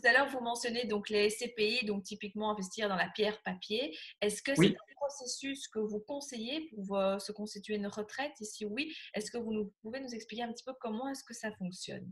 [0.00, 3.96] Tout à l'heure, vous mentionnez donc les SCPI, donc typiquement investir dans la pierre papier.
[4.20, 8.32] Est-ce que c'est un processus que vous conseillez pour se constituer une retraite?
[8.40, 11.34] Et si oui, est-ce que vous pouvez nous expliquer un petit peu comment est-ce que
[11.34, 12.06] ça fonctionne?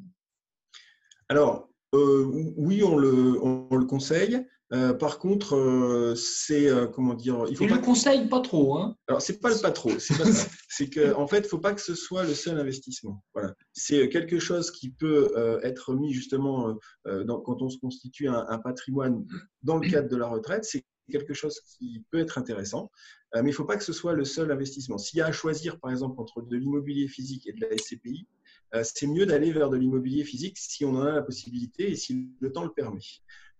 [1.29, 4.45] Alors, euh, oui, on le, on le conseille.
[4.73, 8.79] Euh, par contre, euh, c'est comment dire Il faut pas le conseille pas trop.
[8.79, 9.93] Hein Alors c'est pas le pas trop.
[10.69, 13.23] C'est que en fait, faut pas que ce soit le seul investissement.
[13.33, 13.55] Voilà.
[13.79, 19.27] C'est quelque chose qui peut être mis justement quand on se constitue un, patrimoine
[19.63, 20.65] dans le cadre de la retraite.
[20.65, 22.91] C'est quelque chose qui peut être intéressant,
[23.35, 24.97] mais il ne faut pas que ce soit le seul investissement.
[24.97, 28.27] S'il y a à choisir, par exemple, entre de l'immobilier physique et de la SCPI,
[28.75, 31.97] euh, c'est mieux d'aller vers de l'immobilier physique si on en a la possibilité et
[31.97, 33.01] si le temps le permet.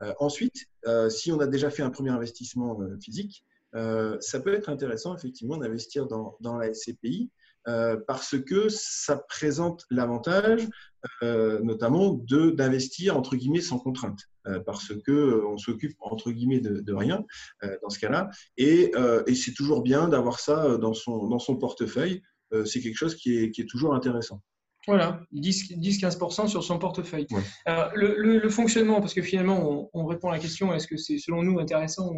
[0.03, 3.45] Euh, ensuite, euh, si on a déjà fait un premier investissement physique,
[4.21, 7.31] ça peut être intéressant effectivement d'investir dans, la SCPI
[8.07, 10.67] parce que ça présente l'avantage
[11.23, 14.21] notamment d'investir entre guillemets sans contrainte.
[14.65, 17.25] Parce que on s'occupe entre guillemets de, rien
[17.83, 18.31] dans ce cas-là.
[18.57, 18.93] Et,
[19.35, 22.23] c'est toujours bien d'avoir ça dans son, dans son portefeuille.
[22.65, 24.43] C'est quelque chose qui est toujours intéressant.
[24.87, 27.27] Voilà, 10-15% sur son portefeuille.
[27.67, 31.59] le, fonctionnement, parce que finalement, on, répond à la question est-ce que c'est selon nous
[31.59, 32.13] intéressant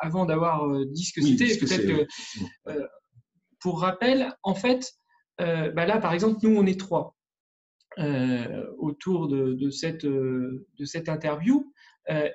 [0.00, 2.06] avant d'avoir euh, dit ce que c'était Peut-être que,
[2.70, 2.86] euh,
[3.60, 4.92] pour rappel, en fait,
[5.40, 7.14] euh, bah là, par exemple, nous, on est trois
[8.78, 11.72] autour de, cette, de cette interview.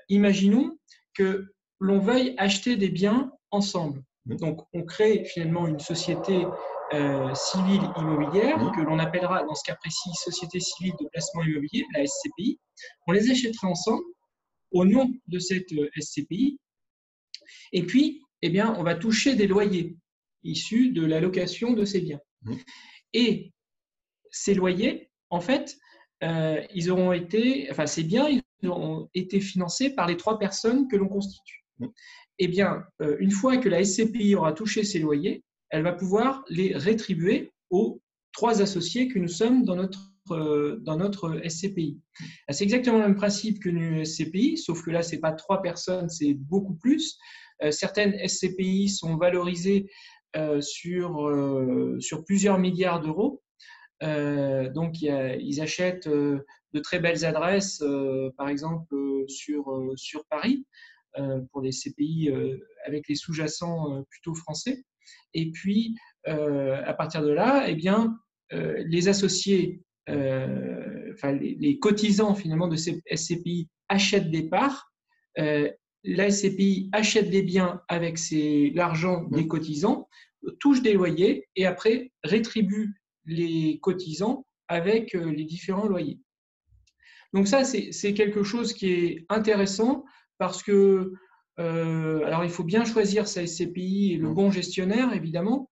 [0.10, 0.78] imaginons
[1.14, 4.04] que l'on veuille acheter des biens ensemble.
[4.26, 6.46] Donc, on crée finalement une société
[6.94, 11.84] euh, civile immobilière, que l'on appellera dans ce cas précis Société civile de placement immobilier,
[11.96, 12.60] la SCPI.
[13.08, 14.04] On les achètera ensemble
[14.72, 16.60] au nom de cette euh, SCPI.
[17.72, 19.98] Et puis, eh bien, on va toucher des loyers
[20.44, 22.20] issus de la location de ces biens.
[23.14, 23.54] Et
[24.32, 25.78] ces loyers, en fait,
[26.24, 30.88] euh, ils auront été, enfin, ces biens, ils auront été financés par les trois personnes
[30.88, 31.66] que l'on constitue.
[32.40, 32.84] Eh bien,
[33.20, 38.02] une fois que la SCPI aura touché ces loyers, elle va pouvoir les rétribuer aux
[38.34, 42.00] trois associés que nous sommes dans notre, euh, dans notre SCPI.
[42.50, 45.62] C'est exactement le même principe que une SCPI, sauf que là, ce n'est pas trois
[45.62, 47.18] personnes, c'est beaucoup plus.
[47.64, 49.90] Euh, certaines SCPI sont valorisées euh,
[50.62, 51.32] sur,
[52.00, 53.42] sur plusieurs milliards d'euros.
[54.02, 57.84] donc, ils achètent de très belles adresses,
[58.38, 58.96] par exemple
[59.28, 60.66] sur, sur Paris,
[61.52, 62.32] pour des CPI
[62.86, 64.84] avec les sous-jacents plutôt français.
[65.34, 65.96] Et puis,
[66.28, 68.18] euh, à partir de là, eh bien,
[68.54, 74.92] euh, les associés, euh, enfin, les, cotisants finalement de ces SCPI achètent des parts.
[76.04, 78.18] La SCPI achète des biens avec
[78.74, 80.10] l'argent des cotisants,
[80.60, 82.94] touche des loyers et après rétribue
[83.26, 86.20] les cotisants avec les différents loyers.
[87.34, 90.04] Donc ça, c'est quelque chose qui est intéressant
[90.38, 91.14] parce que
[91.60, 94.34] euh, alors, il faut bien choisir sa SCPI et le mmh.
[94.34, 95.70] bon gestionnaire, évidemment.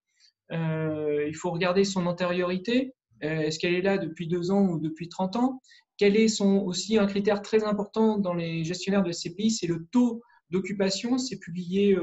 [0.52, 2.94] Euh, il faut regarder son antériorité.
[3.24, 5.62] Euh, est-ce qu'elle est là depuis deux ans ou depuis 30 ans?
[6.02, 9.86] Quel est son, aussi un critère très important dans les gestionnaires de SCPI C'est le
[9.92, 11.20] taux d'occupation.
[11.20, 11.96] C'est publié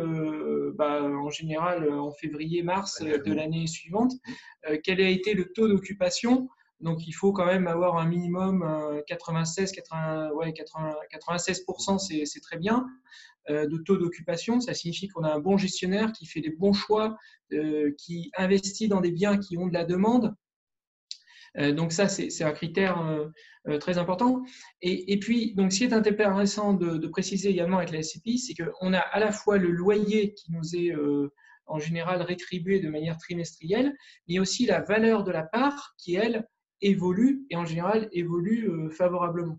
[0.77, 4.13] bah, en général en février-mars de l'année suivante.
[4.85, 6.49] quel a été le taux d'occupation?
[6.79, 8.65] Donc, il faut quand même avoir un minimum
[9.09, 12.87] 96, 80, ouais, 96%, c'est très bien.
[13.51, 14.61] Euh, de taux d'occupation.
[14.61, 17.17] Ça signifie qu'on a un bon gestionnaire qui fait des bons choix,
[17.55, 20.35] euh, qui investit dans des biens qui ont de la demande.
[21.57, 23.03] Euh, donc ça, c'est un critère
[23.81, 24.43] très important.
[24.83, 28.93] Et, puis, donc, ce qui est intéressant de, préciser également avec la SCPI, c'est qu'on
[28.93, 30.95] a à la fois le loyer qui nous est
[31.67, 33.95] en général rétribué de manière trimestrielle,
[34.27, 36.47] mais aussi la valeur de la part qui, elle,
[36.81, 39.59] évolue et en général évolue favorablement.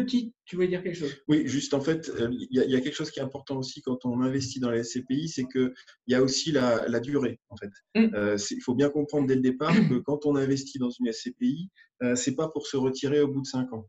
[0.00, 1.16] Petite, tu veux dire quelque chose?
[1.28, 4.04] Oui, juste en fait, euh, il y, a quelque chose qui est important aussi quand
[4.04, 5.72] on investit dans les SCPI, c'est qu'il
[6.08, 7.40] y a aussi la, durée.
[7.48, 8.14] En fait, mm.
[8.14, 11.70] euh, il faut bien comprendre dès le départ que quand on investit dans une SCPI,
[12.02, 13.88] euh, c'est pas pour se retirer au bout de cinq ans.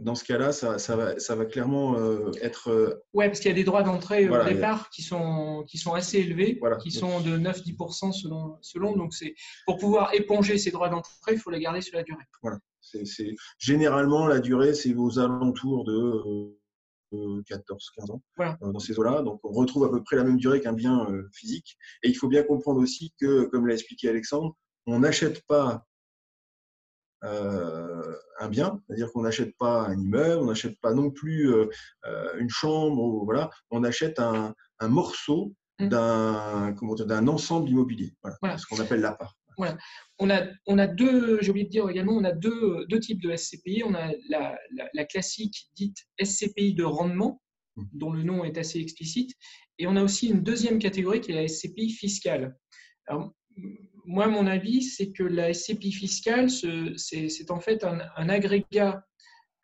[0.00, 1.96] dans ce cas-là, ça, va, ça va clairement
[2.40, 3.02] être.
[3.14, 6.18] Oui, parce qu'il y a des droits d'entrée au départ qui sont, qui sont assez
[6.18, 8.96] élevés, qui sont de 9-10% selon, selon.
[8.96, 9.12] Donc,
[9.66, 12.24] pour pouvoir éponger ces droits d'entrée, il faut les garder sur la durée.
[12.42, 12.58] Voilà.
[12.82, 16.58] C'est, généralement, la durée, c'est aux alentours de
[17.12, 17.52] 14-15
[18.10, 19.22] euh, ans euh, dans ces eaux-là.
[19.22, 21.76] Donc, on retrouve à peu près la même durée qu'un bien euh, physique.
[22.02, 24.56] Et il faut bien comprendre aussi que, comme l'a expliqué Alexandre,
[24.86, 25.86] on n'achète pas
[27.24, 31.54] un bien, c'est-à-dire qu'on n'achète pas un immeuble, on n'achète pas non plus
[32.36, 35.86] une chambre, voilà, on achète un, morceau mmh.
[35.86, 39.36] d'un, ensemble immobilier, voilà, ce qu'on appelle l'appart.
[39.62, 39.78] Voilà.
[40.18, 43.22] On a, on a deux, j'ai oublié de dire également, on a deux, deux types
[43.22, 43.84] de SCPI.
[43.86, 44.58] On a la,
[44.92, 47.40] la, classique dite SCPI de rendement,
[47.76, 47.82] mmh.
[47.92, 49.32] dont le nom est assez explicite,
[49.78, 52.56] et on a aussi une deuxième catégorie qui est la SCPI fiscale.
[53.06, 53.32] Alors,
[54.04, 59.04] moi, mon avis, c'est que la SCPI fiscale, c'est en fait un, un agrégat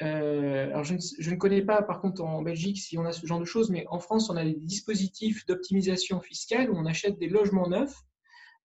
[0.01, 3.41] euh, alors je ne, connais pas, par contre, en Belgique, si on a ce genre
[3.41, 7.29] de choses, mais en France, on a des dispositifs d'optimisation fiscale où on achète des
[7.29, 7.97] logements neufs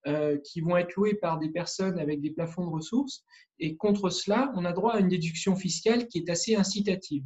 [0.05, 3.23] euh, qui vont être loués par des personnes avec des plafonds de ressources.
[3.59, 7.23] Et contre cela, on a droit à une déduction fiscale qui est assez incitative.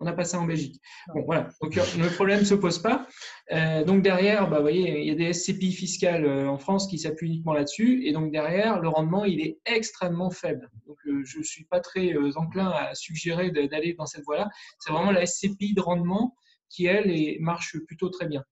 [0.00, 0.82] On n'a pas ça en Belgique.
[1.14, 1.48] Bon, voilà.
[1.62, 3.06] Donc, euh, le problème ne se pose pas.
[3.52, 6.98] Euh, donc, derrière, bah, vous voyez, il y a des SCPI fiscales en France qui
[6.98, 8.06] s'appuient uniquement là-dessus.
[8.06, 10.68] Et donc, derrière, le rendement, il est extrêmement faible.
[10.86, 14.50] Donc, je ne suis pas très enclin à suggérer d'aller dans cette voie-là.
[14.80, 16.36] C'est vraiment la SCPI de rendement
[16.68, 17.10] qui, elle,
[17.40, 18.44] marche plutôt très bien.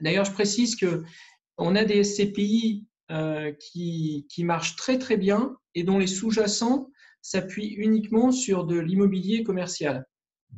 [0.00, 1.04] D'ailleurs, je précise que
[1.60, 2.86] on a des SCPI
[3.58, 6.90] qui, qui marchent très, très bien et dont les sous-jacents
[7.22, 10.06] s'appuient uniquement sur de l'immobilier commercial.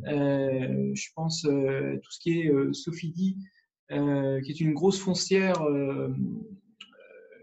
[0.06, 3.36] Euh, je pense euh, tout ce qui est euh, Sophie
[3.90, 5.62] qui est une grosse foncière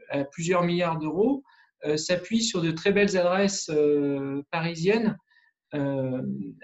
[0.09, 1.43] à plusieurs milliards d'euros,
[1.95, 3.69] s'appuie sur de très belles adresses
[4.49, 5.15] parisiennes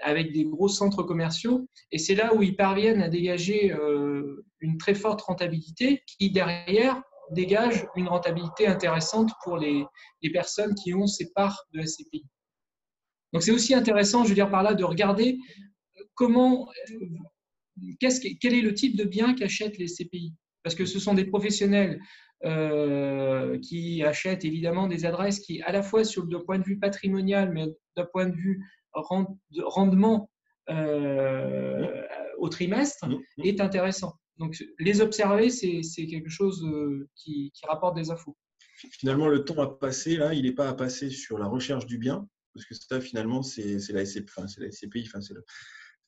[0.02, 1.68] avec des gros centres commerciaux.
[1.92, 3.72] Et c'est là où ils parviennent à dégager
[4.60, 7.00] une très forte rentabilité qui, derrière,
[7.30, 9.84] dégage une rentabilité intéressante pour les,
[10.22, 12.24] les personnes qui ont ces parts de SCPI.
[13.32, 15.38] Donc c'est aussi intéressant, je veux dire par là, de regarder
[16.14, 16.68] comment,
[18.00, 22.00] quel est le type de bien qu'achètent les CPI Parce que ce sont des professionnels
[22.44, 26.78] euh, qui achètent évidemment des adresses qui, à la fois sur le point de vue
[26.78, 27.66] patrimonial, mais
[27.96, 28.62] d'un point de vue
[28.94, 30.30] rendement
[30.70, 32.02] euh,
[32.38, 33.42] au trimestre, mmh.
[33.44, 34.14] est intéressant.
[34.38, 38.36] Donc, les observer, c'est quelque chose euh, qui, rapporte des infos.
[38.76, 41.96] Finalement, le temps à passer, là, il n'est pas à passer sur la recherche du
[41.96, 44.46] bien, parce que ça, finalement, c'est la, SCPI, enfin,
[45.20, 45.34] c'est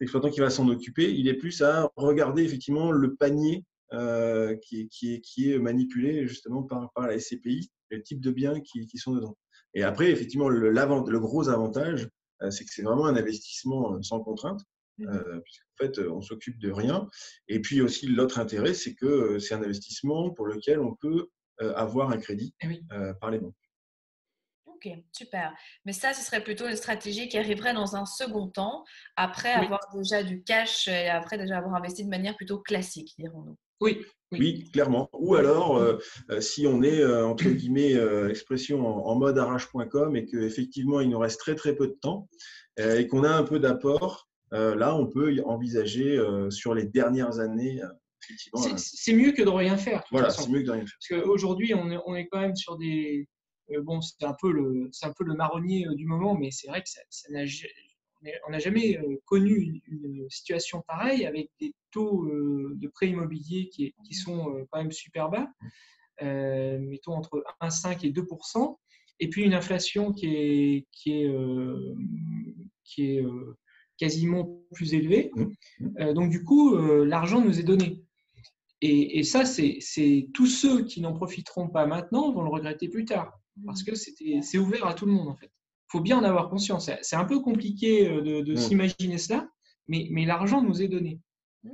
[0.01, 1.15] l'exploitant qui va s'en occuper.
[1.15, 3.65] Il est plus à regarder effectivement le panier
[3.95, 9.39] euh, qui, est, manipulé justement par, la SCPI, le type de biens qui, sont dedans.
[9.73, 12.07] Et après, effectivement, le, gros avantage,
[12.43, 14.61] euh, c'est que c'est vraiment un investissement sans contrainte.
[14.99, 15.09] Mmh.
[15.09, 17.09] Euh, puisqu'en fait, on s'occupe de rien.
[17.47, 21.29] Et puis aussi, l'autre intérêt, c'est que c'est un investissement pour lequel on peut
[21.75, 22.81] avoir un crédit eh
[23.21, 23.55] par les banques.
[24.67, 25.53] Ok, super.
[25.85, 28.85] Mais ça, ce serait plutôt une stratégie qui arriverait dans un second temps,
[29.17, 33.57] après avoir déjà du cash et après déjà avoir investi de manière plutôt classique, dirons-nous.
[33.81, 34.71] Oui, oui.
[34.73, 35.09] clairement.
[35.13, 35.99] Ou alors, euh,
[36.31, 37.95] euh, si on est, euh, entre guillemets,
[38.29, 42.29] expression en, mode arrache.com et qu'effectivement, il nous reste très très peu de temps
[42.77, 46.19] et qu'on a un peu d'apport, là, on peut envisager
[46.51, 47.81] sur les dernières années.
[48.77, 50.05] C'est mieux que de rien faire.
[50.11, 50.99] Voilà, c'est mieux que de rien faire.
[51.09, 53.29] Parce qu'aujourd'hui, on est, on est quand même sur des,
[53.73, 56.69] euh, bon, c'est un peu le, un peu le marronnier euh, du moment, mais c'est
[56.69, 57.01] vrai que ça,
[58.47, 63.95] on n'a jamais euh, connu une, situation pareille avec des taux de prêt immobilier qui,
[64.05, 65.49] qui, sont quand même super bas,
[66.21, 68.77] mettons entre 1,5 et 2%
[69.21, 71.35] et puis une inflation qui est, qui est,
[72.85, 73.25] qui est
[73.99, 75.31] quasiment plus élevée.
[75.35, 76.13] Mmh.
[76.15, 78.05] donc du coup, l'argent nous est donné.
[78.81, 83.05] Et, et ça, c'est tous ceux qui n'en profiteront pas maintenant vont le regretter plus
[83.05, 85.47] tard parce que c'est ouvert à tout le monde en fait.
[85.47, 86.91] Il faut bien en avoir conscience.
[87.01, 88.57] C'est un peu compliqué euh, de, mm.
[88.57, 89.49] s'imaginer cela,
[89.87, 91.21] mais, mais l'argent nous est donné.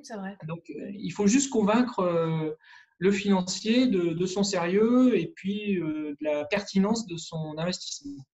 [0.03, 0.37] c'est vrai.
[0.47, 2.53] Donc euh, il faut juste convaincre euh,
[2.99, 8.25] le financier de, de, son sérieux et puis de la pertinence de son investissement.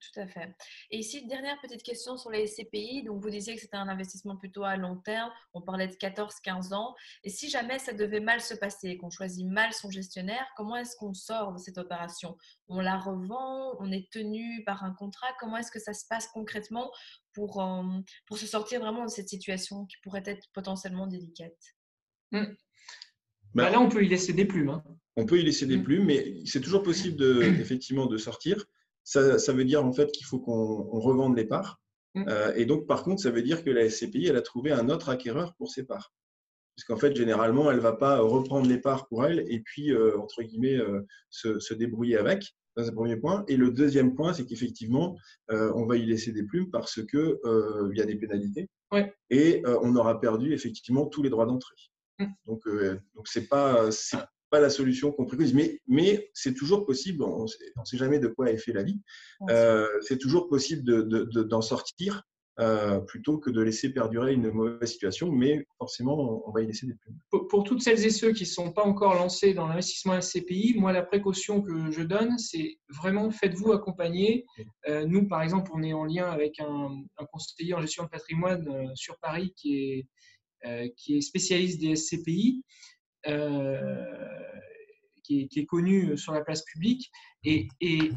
[0.00, 0.54] Tout à fait.
[0.90, 3.02] Et ici, dernière petite question sur les SCPI.
[3.02, 5.30] Donc, vous disiez que c'était un investissement plutôt à long terme.
[5.54, 6.94] On parlait de 14-15 ans.
[7.24, 10.94] Et si jamais ça devait mal se passer, qu'on choisit mal son gestionnaire, comment est-ce
[10.96, 12.36] qu'on sort de cette opération?
[12.68, 13.76] On la revend?
[13.80, 15.28] On est tenu par un contrat?
[15.40, 16.92] Comment est-ce que ça se passe concrètement
[17.32, 17.82] pour, euh,
[18.26, 21.58] pour se sortir vraiment de cette situation qui pourrait être potentiellement délicate?
[22.30, 22.44] Mmh.
[23.54, 24.70] bah, Là, on peut y laisser des plumes.
[24.70, 24.84] Hein.
[25.16, 25.82] On peut y laisser des mmh.
[25.82, 28.64] plumes, mais c'est toujours possible de, effectivement de sortir
[29.08, 31.80] ça, veut dire en fait qu'il faut qu'on revende les parts.
[32.14, 32.24] Mm.
[32.28, 34.88] Euh, et donc, par contre, ça veut dire que la SCPI, elle a trouvé un
[34.90, 36.12] autre acquéreur pour ses parts.
[36.76, 39.92] Parce qu'en fait, généralement, elle ne va pas reprendre les parts pour elle et puis,
[39.92, 42.54] euh, entre guillemets, euh, se, débrouiller avec.
[42.76, 43.44] C'est le premier point.
[43.48, 45.16] Et le deuxième point, c'est qu'effectivement,
[45.48, 47.36] on va y laisser des plumes parce qu'il
[47.96, 48.68] y a des pénalités.
[49.30, 51.74] Et on aura perdu effectivement tous les droits d'entrée.
[52.20, 52.26] Mm.
[52.46, 52.62] Donc,
[53.16, 53.90] donc c'est pas,
[54.50, 58.28] pas la solution qu'on préconise, mais, mais c'est toujours possible, on ne sait jamais de
[58.28, 59.00] quoi est fait la vie,
[59.50, 62.24] euh, c'est toujours possible d'en de, de, sortir
[62.60, 66.88] euh, plutôt que de laisser perdurer une mauvaise situation, mais forcément, on, va y laisser
[66.88, 67.16] des plumes.
[67.30, 70.92] Pour, toutes celles et ceux qui ne sont pas encore lancés dans l'investissement SCPI, moi,
[70.92, 74.44] la précaution que je donne, c'est vraiment faites-vous accompagner.
[74.88, 76.90] Euh, nous, par exemple, on est en lien avec un,
[77.32, 79.76] conseiller en gestion de patrimoine euh, sur Paris qui
[80.64, 82.64] est, qui est spécialiste des SCPI.
[85.24, 87.10] Qui est, qui connu sur la place publique
[87.44, 87.68] et,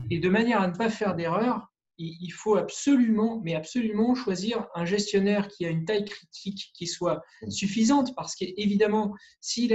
[0.10, 5.48] de manière à ne pas faire d'erreur, il faut absolument, mais absolument choisir un gestionnaire
[5.48, 9.74] qui a une taille critique qui soit suffisante, parce qu'évidemment, s'il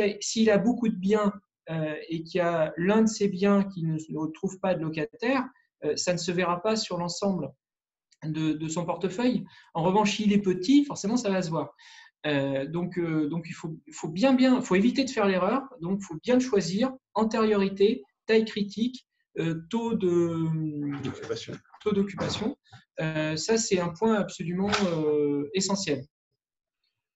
[0.51, 1.33] a, beaucoup de biens
[1.71, 5.45] euh, et qu'il y a l'un de ces biens qui ne, trouve pas de locataire,
[5.85, 7.51] euh, ça ne se verra pas sur l'ensemble
[8.25, 9.45] de, son portefeuille.
[9.75, 11.75] En revanche, s'il est petit, forcément, ça va se voir.
[12.27, 15.63] Euh, donc, donc, il faut, faut bien, bien, faut éviter de faire l'erreur.
[15.81, 19.07] Donc, il faut bien choisir antériorité, taille critique,
[19.71, 20.47] taux de,
[21.93, 22.57] d'occupation.
[23.01, 26.05] Euh, ça, c'est un point absolument euh, essentiel.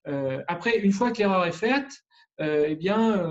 [0.07, 1.91] Euh, après, une fois que l'erreur est faite,
[2.43, 3.23] eh bien,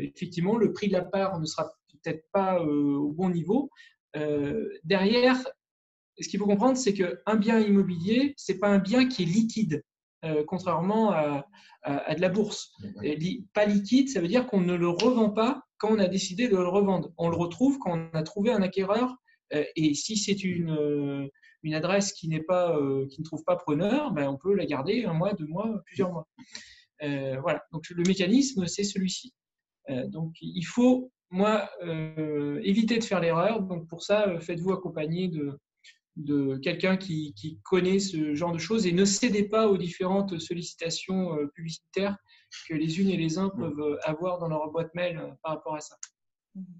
[0.00, 3.70] effectivement, le prix de la part ne sera peut-être pas au bon niveau.
[4.84, 5.36] derrière,
[6.20, 9.26] ce qu'il faut comprendre, c'est qu'un bien immobilier, ce n'est pas un bien qui est
[9.26, 9.82] liquide,
[10.46, 11.46] contrairement à,
[11.82, 12.72] à, de la bourse.
[13.52, 16.56] pas liquide, ça veut dire qu'on ne le revend pas quand on a décidé de
[16.56, 17.12] le revendre.
[17.18, 19.16] On le retrouve quand on a trouvé un acquéreur
[19.52, 21.28] euh, et si c'est une, euh,
[21.62, 24.66] une adresse qui, n'est pas, euh, qui ne trouve pas preneur, ben on peut la
[24.66, 26.28] garder un mois, deux mois, plusieurs mois.
[27.00, 29.34] voilà, donc le mécanisme, c'est celui-ci.
[30.08, 31.68] donc il faut, moi,
[32.62, 33.62] éviter de faire l'erreur.
[33.62, 35.58] Donc pour ça, faites-vous accompagner de,
[36.16, 40.38] de quelqu'un qui, qui, connaît ce genre de choses et ne cédez pas aux différentes
[40.38, 42.16] sollicitations publicitaires
[42.68, 43.58] que les unes et les uns mmh.
[43.58, 45.96] peuvent avoir dans leur boîte mail par rapport à ça.